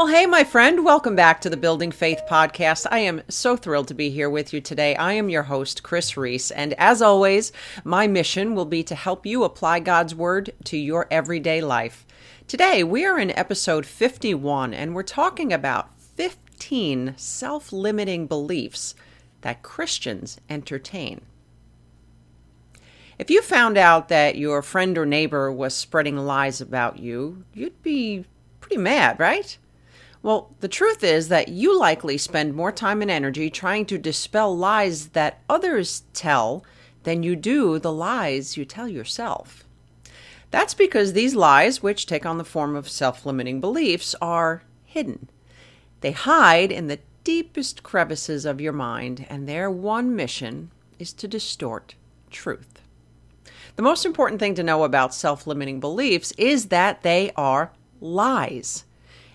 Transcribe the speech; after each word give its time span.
Well, 0.00 0.08
hey, 0.08 0.24
my 0.24 0.44
friend, 0.44 0.82
welcome 0.82 1.14
back 1.14 1.42
to 1.42 1.50
the 1.50 1.58
Building 1.58 1.92
Faith 1.92 2.22
podcast. 2.26 2.86
I 2.90 3.00
am 3.00 3.20
so 3.28 3.54
thrilled 3.54 3.88
to 3.88 3.94
be 3.94 4.08
here 4.08 4.30
with 4.30 4.50
you 4.50 4.62
today. 4.62 4.96
I 4.96 5.12
am 5.12 5.28
your 5.28 5.42
host, 5.42 5.82
Kris 5.82 6.16
Reece, 6.16 6.50
and 6.50 6.72
as 6.78 7.02
always, 7.02 7.52
my 7.84 8.06
mission 8.06 8.54
will 8.54 8.64
be 8.64 8.82
to 8.84 8.94
help 8.94 9.26
you 9.26 9.44
apply 9.44 9.80
God's 9.80 10.14
Word 10.14 10.54
to 10.64 10.78
your 10.78 11.06
everyday 11.10 11.60
life. 11.60 12.06
Today, 12.48 12.82
we 12.82 13.04
are 13.04 13.18
in 13.18 13.30
episode 13.32 13.84
51, 13.84 14.72
and 14.72 14.94
we're 14.94 15.02
talking 15.02 15.52
about 15.52 15.90
15 16.00 17.12
self 17.18 17.70
limiting 17.70 18.26
beliefs 18.26 18.94
that 19.42 19.62
Christians 19.62 20.40
entertain. 20.48 21.20
If 23.18 23.30
you 23.30 23.42
found 23.42 23.76
out 23.76 24.08
that 24.08 24.38
your 24.38 24.62
friend 24.62 24.96
or 24.96 25.04
neighbor 25.04 25.52
was 25.52 25.74
spreading 25.74 26.16
lies 26.16 26.62
about 26.62 26.98
you, 26.98 27.44
you'd 27.52 27.82
be 27.82 28.24
pretty 28.60 28.78
mad, 28.78 29.20
right? 29.20 29.58
Well, 30.22 30.54
the 30.60 30.68
truth 30.68 31.02
is 31.02 31.28
that 31.28 31.48
you 31.48 31.78
likely 31.78 32.18
spend 32.18 32.54
more 32.54 32.72
time 32.72 33.00
and 33.00 33.10
energy 33.10 33.48
trying 33.48 33.86
to 33.86 33.98
dispel 33.98 34.54
lies 34.56 35.08
that 35.08 35.40
others 35.48 36.02
tell 36.12 36.64
than 37.04 37.22
you 37.22 37.36
do 37.36 37.78
the 37.78 37.92
lies 37.92 38.56
you 38.56 38.64
tell 38.66 38.86
yourself. 38.86 39.64
That's 40.50 40.74
because 40.74 41.12
these 41.12 41.34
lies, 41.34 41.82
which 41.82 42.06
take 42.06 42.26
on 42.26 42.38
the 42.38 42.44
form 42.44 42.76
of 42.76 42.88
self 42.88 43.24
limiting 43.24 43.60
beliefs, 43.60 44.14
are 44.20 44.62
hidden. 44.84 45.28
They 46.00 46.12
hide 46.12 46.72
in 46.72 46.88
the 46.88 46.98
deepest 47.24 47.82
crevices 47.82 48.44
of 48.44 48.60
your 48.60 48.72
mind, 48.72 49.26
and 49.30 49.48
their 49.48 49.70
one 49.70 50.16
mission 50.16 50.70
is 50.98 51.12
to 51.14 51.28
distort 51.28 51.94
truth. 52.30 52.80
The 53.76 53.82
most 53.82 54.04
important 54.04 54.40
thing 54.40 54.54
to 54.56 54.62
know 54.62 54.84
about 54.84 55.14
self 55.14 55.46
limiting 55.46 55.80
beliefs 55.80 56.32
is 56.36 56.66
that 56.66 57.02
they 57.02 57.30
are 57.36 57.70
lies. 58.00 58.84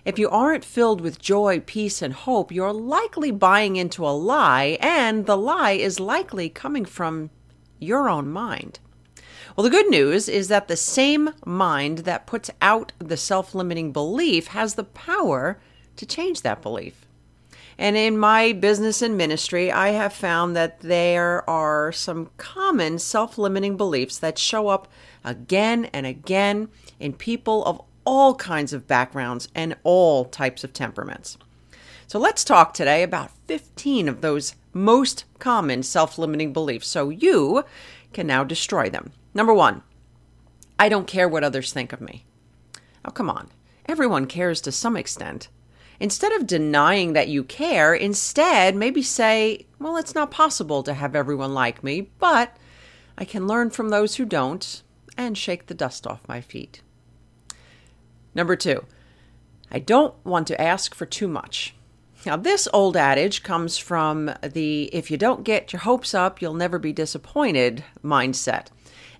If 0.06 0.20
you 0.20 0.30
aren't 0.30 0.64
filled 0.64 1.00
with 1.00 1.18
joy, 1.18 1.58
peace, 1.58 2.00
and 2.00 2.14
hope, 2.14 2.52
you're 2.52 2.72
likely 2.72 3.32
buying 3.32 3.74
into 3.74 4.06
a 4.06 4.14
lie, 4.14 4.78
and 4.80 5.26
the 5.26 5.36
lie 5.36 5.72
is 5.72 5.98
likely 5.98 6.48
coming 6.48 6.84
from 6.84 7.30
your 7.80 8.08
own 8.08 8.30
mind. 8.30 8.78
Well, 9.56 9.64
the 9.64 9.70
good 9.70 9.90
news 9.90 10.28
is 10.28 10.46
that 10.46 10.68
the 10.68 10.76
same 10.76 11.30
mind 11.44 11.98
that 11.98 12.28
puts 12.28 12.52
out 12.62 12.92
the 13.00 13.16
self 13.16 13.52
limiting 13.52 13.90
belief 13.90 14.46
has 14.48 14.76
the 14.76 14.84
power 14.84 15.58
to 15.96 16.06
change 16.06 16.42
that 16.42 16.62
belief. 16.62 17.04
And 17.76 17.96
in 17.96 18.16
my 18.16 18.52
business 18.52 19.02
and 19.02 19.16
ministry, 19.16 19.72
I 19.72 19.88
have 19.88 20.12
found 20.12 20.54
that 20.54 20.80
there 20.82 21.48
are 21.50 21.90
some 21.90 22.30
common 22.36 23.00
self 23.00 23.38
limiting 23.38 23.76
beliefs 23.76 24.18
that 24.18 24.38
show 24.38 24.68
up 24.68 24.86
again 25.24 25.86
and 25.86 26.06
again 26.06 26.68
in 27.00 27.12
people 27.12 27.64
of 27.64 27.82
all 28.06 28.34
kinds 28.36 28.72
of 28.72 28.86
backgrounds 28.86 29.48
and 29.54 29.76
all 29.82 30.24
types 30.24 30.64
of 30.64 30.72
temperaments. 30.72 31.36
So 32.06 32.18
let's 32.18 32.44
talk 32.44 32.72
today 32.72 33.02
about 33.02 33.32
15 33.46 34.08
of 34.08 34.20
those 34.20 34.54
most 34.72 35.24
common 35.38 35.82
self 35.82 36.16
limiting 36.16 36.52
beliefs 36.52 36.86
so 36.86 37.10
you 37.10 37.64
can 38.12 38.26
now 38.26 38.44
destroy 38.44 38.88
them. 38.88 39.12
Number 39.34 39.52
one, 39.52 39.82
I 40.78 40.88
don't 40.88 41.06
care 41.06 41.28
what 41.28 41.44
others 41.44 41.72
think 41.72 41.92
of 41.92 42.00
me. 42.00 42.24
Oh, 43.04 43.10
come 43.10 43.28
on. 43.28 43.48
Everyone 43.86 44.26
cares 44.26 44.60
to 44.62 44.72
some 44.72 44.96
extent. 44.96 45.48
Instead 45.98 46.32
of 46.32 46.46
denying 46.46 47.14
that 47.14 47.28
you 47.28 47.42
care, 47.42 47.94
instead 47.94 48.76
maybe 48.76 49.02
say, 49.02 49.66
well, 49.78 49.96
it's 49.96 50.14
not 50.14 50.30
possible 50.30 50.82
to 50.82 50.94
have 50.94 51.16
everyone 51.16 51.54
like 51.54 51.82
me, 51.82 52.10
but 52.18 52.56
I 53.18 53.24
can 53.24 53.46
learn 53.46 53.70
from 53.70 53.88
those 53.88 54.16
who 54.16 54.26
don't 54.26 54.82
and 55.16 55.36
shake 55.36 55.66
the 55.66 55.74
dust 55.74 56.06
off 56.06 56.28
my 56.28 56.40
feet. 56.40 56.82
Number 58.36 58.54
two, 58.54 58.84
I 59.72 59.78
don't 59.78 60.14
want 60.22 60.46
to 60.48 60.60
ask 60.60 60.94
for 60.94 61.06
too 61.06 61.26
much. 61.26 61.74
Now, 62.26 62.36
this 62.36 62.68
old 62.70 62.94
adage 62.94 63.42
comes 63.42 63.78
from 63.78 64.30
the 64.42 64.90
if 64.92 65.10
you 65.10 65.16
don't 65.16 65.42
get 65.42 65.72
your 65.72 65.80
hopes 65.80 66.12
up, 66.12 66.42
you'll 66.42 66.52
never 66.52 66.78
be 66.78 66.92
disappointed 66.92 67.82
mindset. 68.04 68.66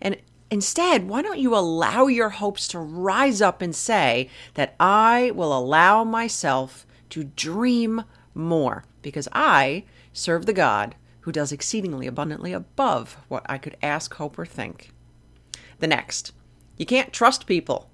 And 0.03 0.19
instead, 0.51 1.09
why 1.09 1.23
don't 1.23 1.39
you 1.39 1.57
allow 1.57 2.09
your 2.09 2.29
hopes 2.29 2.69
to 2.69 2.79
rise 2.79 3.41
up 3.41 3.63
and 3.63 3.75
say 3.75 4.29
that 4.53 4.75
I 4.79 5.33
will 5.35 5.57
allow 5.57 6.05
myself 6.05 6.87
to 7.11 7.25
dream 7.25 8.05
more 8.35 8.85
because 9.01 9.29
I 9.33 9.85
serve 10.13 10.45
the 10.45 10.53
God 10.53 10.95
who 11.21 11.33
does 11.33 11.53
exceedingly 11.53 12.07
abundantly 12.07 12.53
above 12.53 13.17
what 13.29 13.47
I 13.49 13.57
could 13.57 13.79
ask, 13.83 14.13
hope, 14.13 14.39
or 14.39 14.45
think. 14.45 14.91
The 15.79 15.87
next, 15.87 16.33
you 16.77 16.85
can't 16.85 17.15
trust 17.15 17.47
people. 17.47 17.89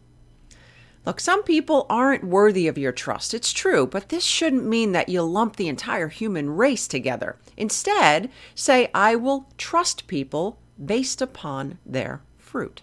Look, 1.04 1.18
some 1.18 1.42
people 1.42 1.86
aren't 1.90 2.22
worthy 2.22 2.68
of 2.68 2.78
your 2.78 2.92
trust. 2.92 3.34
It's 3.34 3.52
true, 3.52 3.86
but 3.86 4.08
this 4.08 4.22
shouldn't 4.22 4.64
mean 4.64 4.92
that 4.92 5.08
you 5.08 5.22
lump 5.22 5.56
the 5.56 5.66
entire 5.66 6.08
human 6.08 6.50
race 6.50 6.86
together. 6.86 7.36
Instead, 7.56 8.30
say, 8.54 8.88
I 8.94 9.16
will 9.16 9.48
trust 9.58 10.06
people 10.06 10.58
based 10.82 11.20
upon 11.20 11.78
their 11.84 12.22
fruit. 12.38 12.82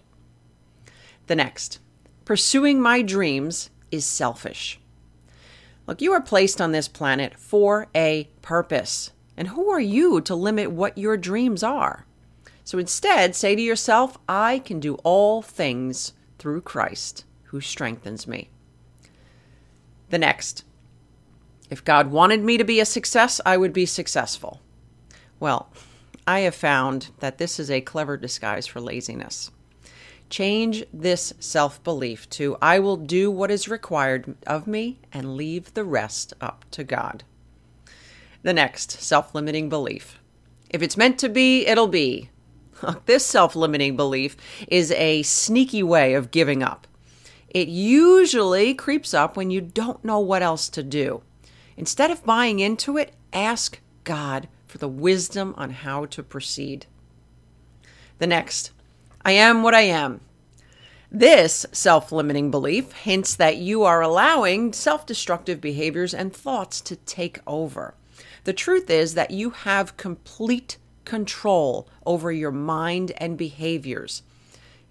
The 1.27 1.35
next, 1.35 1.79
pursuing 2.25 2.81
my 2.81 3.01
dreams 3.01 3.69
is 3.89 4.05
selfish. 4.05 4.81
Look, 5.87 6.01
you 6.01 6.11
are 6.11 6.21
placed 6.21 6.59
on 6.59 6.73
this 6.73 6.89
planet 6.89 7.39
for 7.39 7.87
a 7.95 8.29
purpose. 8.41 9.11
And 9.37 9.49
who 9.49 9.69
are 9.69 9.79
you 9.79 10.19
to 10.21 10.35
limit 10.35 10.71
what 10.71 10.97
your 10.97 11.15
dreams 11.15 11.63
are? 11.63 12.05
So 12.65 12.77
instead, 12.77 13.33
say 13.33 13.55
to 13.55 13.61
yourself, 13.61 14.17
I 14.27 14.59
can 14.59 14.81
do 14.81 14.95
all 15.05 15.41
things 15.41 16.11
through 16.37 16.61
Christ 16.61 17.23
who 17.49 17.61
strengthens 17.61 18.27
me. 18.27 18.49
The 20.09 20.17
next, 20.17 20.63
if 21.69 21.83
God 21.83 22.11
wanted 22.11 22.43
me 22.43 22.57
to 22.57 22.63
be 22.63 22.79
a 22.79 22.85
success, 22.85 23.39
I 23.45 23.57
would 23.57 23.73
be 23.73 23.85
successful. 23.85 24.61
Well, 25.39 25.71
I 26.27 26.39
have 26.41 26.55
found 26.55 27.09
that 27.19 27.37
this 27.37 27.59
is 27.59 27.69
a 27.69 27.81
clever 27.81 28.17
disguise 28.17 28.67
for 28.67 28.81
laziness. 28.81 29.51
Change 30.29 30.83
this 30.93 31.33
self 31.39 31.83
belief 31.83 32.29
to 32.31 32.57
I 32.61 32.79
will 32.79 32.97
do 32.97 33.31
what 33.31 33.49
is 33.49 33.67
required 33.67 34.35
of 34.45 34.67
me 34.67 34.99
and 35.11 35.35
leave 35.35 35.73
the 35.73 35.83
rest 35.83 36.33
up 36.39 36.65
to 36.71 36.83
God. 36.83 37.23
The 38.43 38.53
next 38.53 38.91
self 38.91 39.33
limiting 39.33 39.69
belief 39.69 40.19
if 40.69 40.83
it's 40.83 40.97
meant 40.97 41.17
to 41.19 41.29
be, 41.29 41.65
it'll 41.65 41.87
be. 41.87 42.29
This 43.05 43.25
self 43.25 43.55
limiting 43.55 43.97
belief 43.97 44.37
is 44.67 44.91
a 44.91 45.23
sneaky 45.23 45.83
way 45.83 46.13
of 46.13 46.31
giving 46.31 46.63
up. 46.63 46.87
It 47.49 47.67
usually 47.67 48.73
creeps 48.73 49.13
up 49.13 49.35
when 49.35 49.49
you 49.49 49.61
don't 49.61 50.03
know 50.05 50.19
what 50.19 50.41
else 50.43 50.69
to 50.69 50.83
do. 50.83 51.23
Instead 51.77 52.11
of 52.11 52.25
buying 52.25 52.59
into 52.59 52.97
it, 52.97 53.13
ask 53.33 53.79
God 54.03 54.47
for 54.67 54.77
the 54.77 54.87
wisdom 54.87 55.55
on 55.57 55.71
how 55.71 56.05
to 56.05 56.21
proceed. 56.21 56.85
The 58.19 58.27
next, 58.27 58.71
I 59.23 59.31
am 59.31 59.63
what 59.63 59.73
I 59.73 59.81
am. 59.81 60.21
This 61.11 61.65
self 61.71 62.11
limiting 62.11 62.51
belief 62.51 62.91
hints 62.91 63.35
that 63.35 63.57
you 63.57 63.83
are 63.83 64.01
allowing 64.01 64.73
self 64.73 65.07
destructive 65.07 65.59
behaviors 65.59 66.13
and 66.13 66.31
thoughts 66.31 66.81
to 66.81 66.97
take 66.97 67.39
over. 67.47 67.95
The 68.43 68.53
truth 68.53 68.89
is 68.91 69.15
that 69.15 69.31
you 69.31 69.49
have 69.49 69.97
complete 69.97 70.77
control 71.05 71.87
over 72.05 72.31
your 72.31 72.51
mind 72.51 73.11
and 73.17 73.37
behaviors. 73.37 74.21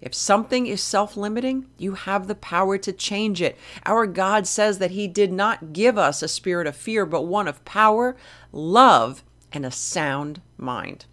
If 0.01 0.13
something 0.13 0.65
is 0.65 0.81
self 0.81 1.17
limiting, 1.17 1.65
you 1.77 1.93
have 1.93 2.27
the 2.27 2.35
power 2.35 2.77
to 2.77 2.93
change 2.93 3.41
it. 3.41 3.57
Our 3.85 4.07
God 4.07 4.47
says 4.47 4.79
that 4.79 4.91
He 4.91 5.07
did 5.07 5.31
not 5.31 5.73
give 5.73 5.97
us 5.97 6.21
a 6.21 6.27
spirit 6.27 6.67
of 6.67 6.75
fear, 6.75 7.05
but 7.05 7.23
one 7.23 7.47
of 7.47 7.65
power, 7.65 8.15
love, 8.51 9.23
and 9.51 9.65
a 9.65 9.71
sound 9.71 10.41
mind. 10.57 11.05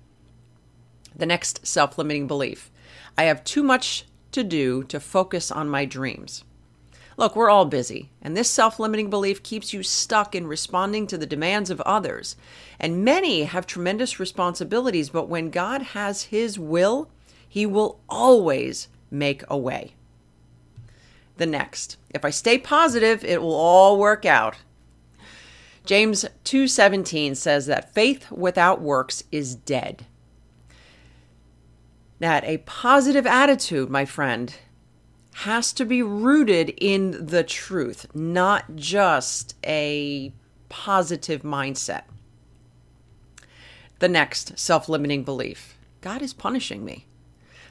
The 1.14 1.26
next 1.26 1.66
self 1.66 1.98
limiting 1.98 2.26
belief 2.26 2.70
I 3.18 3.24
have 3.24 3.44
too 3.44 3.62
much 3.62 4.04
to 4.32 4.44
do 4.44 4.84
to 4.84 5.00
focus 5.00 5.50
on 5.50 5.68
my 5.68 5.84
dreams. 5.84 6.44
Look, 7.16 7.34
we're 7.34 7.48
all 7.48 7.64
busy, 7.64 8.10
and 8.20 8.36
this 8.36 8.50
self 8.50 8.78
limiting 8.78 9.08
belief 9.08 9.42
keeps 9.42 9.72
you 9.72 9.82
stuck 9.82 10.34
in 10.34 10.46
responding 10.46 11.06
to 11.06 11.16
the 11.16 11.26
demands 11.26 11.70
of 11.70 11.80
others. 11.80 12.36
And 12.78 13.04
many 13.04 13.44
have 13.44 13.66
tremendous 13.66 14.20
responsibilities, 14.20 15.08
but 15.08 15.28
when 15.28 15.50
God 15.50 15.80
has 15.82 16.24
His 16.24 16.58
will, 16.58 17.10
He 17.48 17.66
will 17.66 18.00
always 18.08 18.88
make 19.10 19.42
a 19.48 19.56
way. 19.56 19.94
The 21.36 21.46
next, 21.46 21.96
if 22.10 22.24
I 22.24 22.30
stay 22.30 22.58
positive, 22.58 23.24
it 23.24 23.42
will 23.42 23.54
all 23.54 23.98
work 23.98 24.24
out. 24.24 24.56
James 25.84 26.24
2:17 26.44 27.36
says 27.36 27.66
that 27.66 27.94
faith 27.94 28.30
without 28.30 28.80
works 28.80 29.22
is 29.30 29.54
dead. 29.54 30.06
That 32.18 32.44
a 32.44 32.58
positive 32.58 33.26
attitude, 33.26 33.90
my 33.90 34.04
friend, 34.04 34.54
has 35.44 35.72
to 35.74 35.84
be 35.84 36.02
rooted 36.02 36.70
in 36.78 37.26
the 37.26 37.44
truth, 37.44 38.06
not 38.14 38.74
just 38.74 39.54
a 39.64 40.32
positive 40.68 41.42
mindset. 41.42 42.04
The 43.98 44.08
next 44.08 44.58
self 44.58 44.88
limiting 44.88 45.24
belief 45.24 45.76
God 46.00 46.22
is 46.22 46.32
punishing 46.32 46.84
me. 46.84 47.06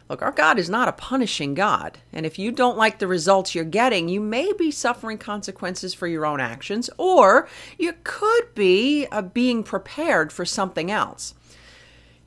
Look, 0.07 0.21
our 0.21 0.31
God 0.31 0.59
is 0.59 0.69
not 0.69 0.87
a 0.87 0.93
punishing 0.93 1.55
God. 1.55 1.97
And 2.13 2.25
if 2.25 2.37
you 2.37 2.51
don't 2.51 2.77
like 2.77 2.99
the 2.99 3.07
results 3.07 3.55
you're 3.55 3.63
getting, 3.63 4.07
you 4.07 4.21
may 4.21 4.53
be 4.53 4.69
suffering 4.69 5.17
consequences 5.17 5.95
for 5.95 6.07
your 6.07 6.27
own 6.27 6.39
actions, 6.39 6.91
or 6.97 7.47
you 7.79 7.93
could 8.03 8.53
be 8.53 9.07
uh, 9.11 9.23
being 9.23 9.63
prepared 9.63 10.31
for 10.31 10.45
something 10.45 10.91
else. 10.91 11.33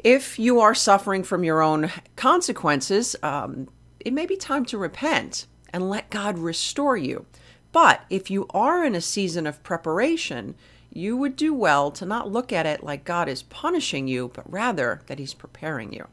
If 0.01 0.39
you 0.39 0.61
are 0.61 0.75
suffering 0.75 1.23
from 1.23 1.45
your 1.45 1.63
own 1.63 1.91
consequences, 2.17 3.15
um, 3.23 3.69
it 4.01 4.13
may 4.13 4.27
be 4.27 4.37
time 4.37 4.65
to 4.67 4.79
repent 4.79 5.47
and 5.73 5.89
let 5.89 6.11
God 6.11 6.39
restore 6.39 6.97
you. 6.97 7.27
But 7.71 8.03
if 8.11 8.31
you 8.31 8.47
are 8.51 8.85
in 8.85 8.97
a 8.97 9.01
season 9.01 9.47
of 9.47 9.63
preparation, 9.63 10.57
you 10.93 11.17
would 11.17 11.37
do 11.37 11.55
well 11.55 11.91
to 11.93 12.07
not 12.07 12.31
look 12.31 12.53
at 12.53 12.67
it 12.67 12.83
like 12.83 13.05
God 13.05 13.29
is 13.29 13.43
punishing 13.43 14.09
you, 14.09 14.33
but 14.35 14.51
rather 14.51 15.03
that 15.07 15.19
He's 15.19 15.35
preparing 15.35 15.93
you. 15.93 16.09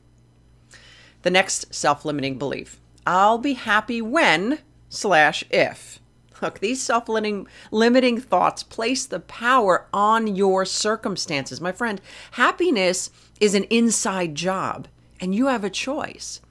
The 1.25 1.31
next 1.31 1.73
self 1.73 2.05
limiting 2.05 2.37
belief 2.37 2.79
I'll 3.03 3.39
be 3.39 3.53
happy 3.53 3.99
when 3.99 4.59
slash 4.89 5.43
if. 5.49 5.99
Look, 6.39 6.59
these 6.59 6.83
self 6.83 7.09
limiting 7.09 8.19
thoughts 8.21 8.61
place 8.61 9.07
the 9.07 9.21
power 9.21 9.87
on 9.91 10.35
your 10.35 10.65
circumstances. 10.65 11.59
My 11.59 11.71
friend, 11.71 11.99
happiness 12.33 13.09
is 13.39 13.55
an 13.55 13.63
inside 13.71 14.35
job, 14.35 14.87
and 15.19 15.33
you 15.33 15.47
have 15.47 15.63
a 15.63 15.69
choice 15.71 16.41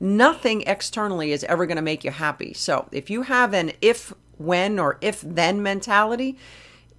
nothing 0.00 0.62
externally 0.62 1.30
is 1.30 1.44
ever 1.44 1.64
going 1.64 1.76
to 1.76 1.82
make 1.82 2.04
you 2.04 2.10
happy. 2.10 2.52
So 2.52 2.88
if 2.90 3.08
you 3.08 3.22
have 3.22 3.54
an 3.54 3.72
if 3.80 4.12
when 4.38 4.80
or 4.80 4.98
if 5.00 5.20
then 5.22 5.62
mentality, 5.62 6.36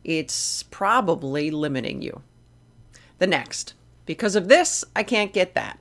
it's 0.05 0.63
probably 0.63 1.51
limiting 1.51 2.01
you. 2.01 2.21
The 3.19 3.27
next, 3.27 3.73
because 4.05 4.35
of 4.35 4.47
this, 4.47 4.85
I 4.95 5.03
can't 5.03 5.33
get 5.33 5.53
that. 5.55 5.77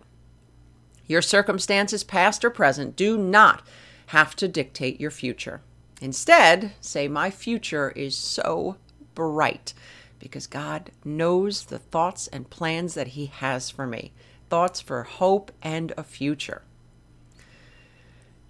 Your 1.06 1.22
circumstances, 1.22 2.04
past 2.04 2.44
or 2.44 2.50
present, 2.50 2.96
do 2.96 3.16
not 3.16 3.66
have 4.06 4.36
to 4.36 4.48
dictate 4.48 5.00
your 5.00 5.10
future. 5.10 5.60
Instead, 6.00 6.72
say, 6.80 7.08
My 7.08 7.30
future 7.30 7.90
is 7.90 8.16
so 8.16 8.76
bright 9.14 9.72
because 10.18 10.46
God 10.46 10.90
knows 11.04 11.64
the 11.64 11.78
thoughts 11.78 12.26
and 12.28 12.50
plans 12.50 12.94
that 12.94 13.08
He 13.08 13.26
has 13.26 13.70
for 13.70 13.86
me 13.86 14.12
thoughts 14.48 14.80
for 14.80 15.02
hope 15.02 15.50
and 15.62 15.92
a 15.96 16.04
future. 16.04 16.62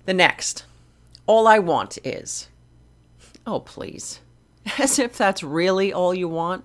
The 0.05 0.15
next, 0.15 0.65
all 1.27 1.47
I 1.49 1.59
want 1.59 1.99
is. 2.05 2.49
Oh, 3.47 3.61
please. 3.61 4.21
As 4.79 4.99
if 4.99 5.17
that's 5.17 5.43
really 5.43 5.93
all 5.93 6.15
you 6.15 6.29
want. 6.29 6.65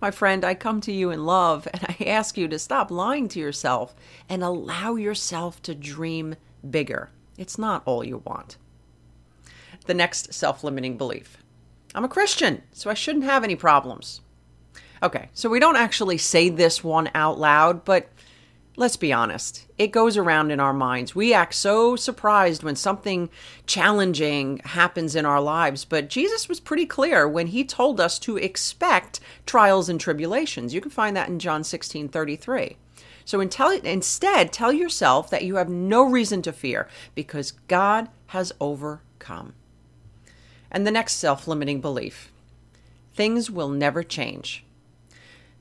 My 0.00 0.10
friend, 0.10 0.44
I 0.44 0.54
come 0.54 0.80
to 0.82 0.92
you 0.92 1.10
in 1.10 1.24
love 1.24 1.68
and 1.72 1.82
I 1.88 2.04
ask 2.04 2.36
you 2.36 2.48
to 2.48 2.58
stop 2.58 2.90
lying 2.90 3.28
to 3.28 3.40
yourself 3.40 3.94
and 4.28 4.42
allow 4.42 4.96
yourself 4.96 5.62
to 5.62 5.74
dream 5.74 6.36
bigger. 6.68 7.10
It's 7.38 7.58
not 7.58 7.82
all 7.84 8.04
you 8.04 8.22
want. 8.24 8.56
The 9.86 9.94
next 9.94 10.32
self 10.34 10.64
limiting 10.64 10.96
belief 10.96 11.38
I'm 11.94 12.04
a 12.04 12.08
Christian, 12.08 12.62
so 12.72 12.90
I 12.90 12.94
shouldn't 12.94 13.24
have 13.24 13.44
any 13.44 13.56
problems. 13.56 14.20
Okay, 15.02 15.28
so 15.34 15.48
we 15.48 15.60
don't 15.60 15.76
actually 15.76 16.18
say 16.18 16.48
this 16.48 16.82
one 16.82 17.10
out 17.14 17.38
loud, 17.38 17.84
but 17.84 18.08
let's 18.76 18.96
be 18.96 19.12
honest, 19.12 19.66
it 19.78 19.88
goes 19.88 20.16
around 20.16 20.50
in 20.50 20.60
our 20.60 20.72
minds. 20.72 21.14
We 21.14 21.32
act 21.32 21.54
so 21.54 21.96
surprised 21.96 22.62
when 22.62 22.76
something 22.76 23.30
challenging 23.66 24.58
happens 24.64 25.16
in 25.16 25.24
our 25.24 25.40
lives, 25.40 25.84
but 25.84 26.08
Jesus 26.08 26.48
was 26.48 26.60
pretty 26.60 26.86
clear 26.86 27.26
when 27.26 27.48
he 27.48 27.64
told 27.64 28.00
us 28.00 28.18
to 28.20 28.36
expect 28.36 29.20
trials 29.46 29.88
and 29.88 30.00
tribulations. 30.00 30.74
You 30.74 30.80
can 30.80 30.90
find 30.90 31.16
that 31.16 31.28
in 31.28 31.38
John 31.38 31.64
16 31.64 32.08
33. 32.08 32.76
So 33.24 33.40
instead, 33.40 34.52
tell 34.52 34.72
yourself 34.72 35.30
that 35.30 35.42
you 35.42 35.56
have 35.56 35.68
no 35.68 36.04
reason 36.04 36.42
to 36.42 36.52
fear 36.52 36.88
because 37.16 37.52
God 37.66 38.08
has 38.28 38.52
overcome. 38.60 39.54
And 40.70 40.86
the 40.86 40.92
next 40.92 41.14
self 41.14 41.48
limiting 41.48 41.80
belief 41.80 42.30
things 43.14 43.50
will 43.50 43.70
never 43.70 44.02
change. 44.02 44.65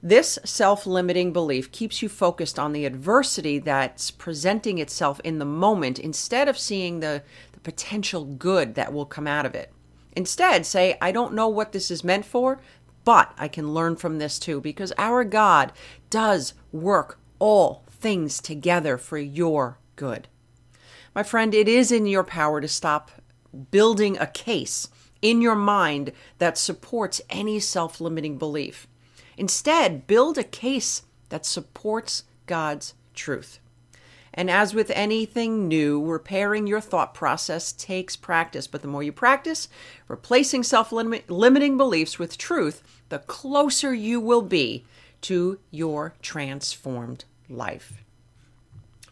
This 0.03 0.37
self 0.43 0.85
limiting 0.85 1.33
belief 1.33 1.71
keeps 1.71 2.01
you 2.01 2.09
focused 2.09 2.59
on 2.59 2.73
the 2.73 2.85
adversity 2.85 3.59
that's 3.59 4.11
presenting 4.11 4.77
itself 4.77 5.19
in 5.23 5.39
the 5.39 5.45
moment 5.45 5.97
instead 5.97 6.47
of 6.47 6.57
seeing 6.57 6.99
the, 6.99 7.23
the 7.53 7.59
potential 7.59 8.25
good 8.25 8.75
that 8.75 8.93
will 8.93 9.05
come 9.05 9.27
out 9.27 9.45
of 9.45 9.55
it. 9.55 9.73
Instead, 10.15 10.65
say, 10.65 10.97
I 11.01 11.11
don't 11.11 11.33
know 11.33 11.47
what 11.47 11.71
this 11.71 11.89
is 11.91 12.03
meant 12.03 12.25
for, 12.25 12.61
but 13.03 13.33
I 13.37 13.47
can 13.47 13.73
learn 13.73 13.95
from 13.95 14.17
this 14.17 14.39
too, 14.39 14.61
because 14.61 14.93
our 14.97 15.23
God 15.23 15.71
does 16.09 16.53
work 16.71 17.19
all 17.39 17.83
things 17.89 18.39
together 18.39 18.97
for 18.97 19.17
your 19.17 19.79
good. 19.95 20.27
My 21.13 21.23
friend, 21.23 21.53
it 21.53 21.67
is 21.67 21.91
in 21.91 22.05
your 22.05 22.23
power 22.23 22.61
to 22.61 22.67
stop 22.67 23.11
building 23.71 24.17
a 24.17 24.27
case 24.27 24.89
in 25.21 25.41
your 25.41 25.55
mind 25.55 26.11
that 26.39 26.57
supports 26.57 27.21
any 27.29 27.59
self 27.59 28.01
limiting 28.01 28.37
belief. 28.37 28.87
Instead, 29.37 30.07
build 30.07 30.37
a 30.37 30.43
case 30.43 31.03
that 31.29 31.45
supports 31.45 32.23
God's 32.45 32.93
truth. 33.13 33.59
And 34.33 34.51
as 34.51 34.73
with 34.73 34.91
anything 34.91 35.67
new, 35.67 36.03
repairing 36.03 36.67
your 36.67 36.81
thought 36.81 37.13
process 37.13 37.71
takes 37.71 38.17
practice. 38.17 38.67
But 38.67 38.81
the 38.81 38.87
more 38.87 39.01
you 39.01 39.13
practice, 39.13 39.69
replacing 40.09 40.63
self 40.63 40.91
limiting 40.91 41.77
beliefs 41.77 42.19
with 42.19 42.37
truth, 42.37 42.83
the 43.09 43.19
closer 43.19 43.93
you 43.93 44.19
will 44.19 44.41
be 44.41 44.83
to 45.21 45.59
your 45.71 46.13
transformed 46.21 47.23
life. 47.49 48.04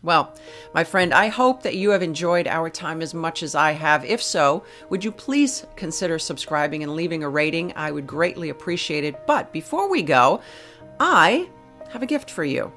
Well, 0.03 0.33
my 0.73 0.83
friend, 0.83 1.13
I 1.13 1.29
hope 1.29 1.63
that 1.63 1.77
you 1.77 1.91
have 1.91 2.03
enjoyed 2.03 2.45
our 2.45 2.69
time 2.69 3.01
as 3.01 3.13
much 3.13 3.41
as 3.41 3.55
I 3.55 3.71
have. 3.71 4.03
If 4.03 4.21
so, 4.21 4.65
would 4.89 5.01
you 5.01 5.13
please 5.13 5.65
consider 5.77 6.19
subscribing 6.19 6.83
and 6.83 6.93
leaving 6.93 7.23
a 7.23 7.29
rating? 7.29 7.71
I 7.77 7.89
would 7.89 8.05
greatly 8.05 8.49
appreciate 8.49 9.05
it. 9.05 9.25
But 9.25 9.53
before 9.53 9.89
we 9.89 10.01
go, 10.01 10.41
I 10.99 11.49
have 11.89 12.03
a 12.03 12.05
gift 12.05 12.29
for 12.29 12.43
you. 12.43 12.69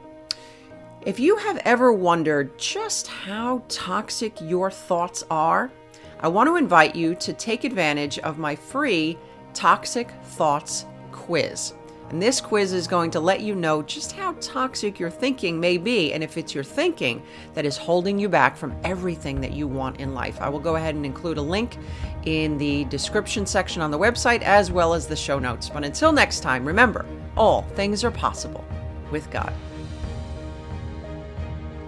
If 1.04 1.18
you 1.18 1.36
have 1.36 1.60
ever 1.64 1.92
wondered 1.92 2.56
just 2.60 3.08
how 3.08 3.64
toxic 3.68 4.40
your 4.40 4.70
thoughts 4.70 5.24
are, 5.28 5.72
I 6.20 6.28
want 6.28 6.48
to 6.48 6.54
invite 6.54 6.94
you 6.94 7.16
to 7.16 7.32
take 7.32 7.64
advantage 7.64 8.20
of 8.20 8.38
my 8.38 8.54
free 8.54 9.18
Toxic 9.52 10.12
Thoughts 10.22 10.86
quiz. 11.10 11.72
And 12.10 12.22
this 12.22 12.40
quiz 12.40 12.72
is 12.72 12.86
going 12.86 13.10
to 13.12 13.20
let 13.20 13.40
you 13.40 13.54
know 13.54 13.82
just 13.82 14.12
how 14.12 14.32
toxic 14.40 15.00
your 15.00 15.10
thinking 15.10 15.58
may 15.58 15.76
be 15.76 16.12
and 16.12 16.22
if 16.22 16.36
it's 16.38 16.54
your 16.54 16.64
thinking 16.64 17.22
that 17.54 17.66
is 17.66 17.76
holding 17.76 18.18
you 18.18 18.28
back 18.28 18.56
from 18.56 18.76
everything 18.84 19.40
that 19.40 19.52
you 19.52 19.66
want 19.66 20.00
in 20.00 20.14
life. 20.14 20.40
I 20.40 20.48
will 20.48 20.60
go 20.60 20.76
ahead 20.76 20.94
and 20.94 21.04
include 21.04 21.38
a 21.38 21.42
link 21.42 21.76
in 22.24 22.58
the 22.58 22.84
description 22.84 23.44
section 23.44 23.82
on 23.82 23.90
the 23.90 23.98
website 23.98 24.42
as 24.42 24.70
well 24.70 24.94
as 24.94 25.06
the 25.06 25.16
show 25.16 25.38
notes. 25.38 25.68
But 25.68 25.84
until 25.84 26.12
next 26.12 26.40
time, 26.40 26.64
remember 26.64 27.04
all 27.36 27.62
things 27.74 28.04
are 28.04 28.10
possible 28.10 28.64
with 29.10 29.30
God. 29.30 29.52